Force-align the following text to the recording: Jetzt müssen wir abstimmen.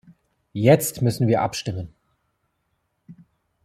Jetzt 0.53 1.03
müssen 1.03 1.27
wir 1.27 1.43
abstimmen. 1.43 1.93